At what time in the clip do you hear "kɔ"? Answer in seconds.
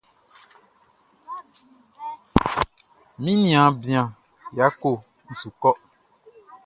5.61-5.71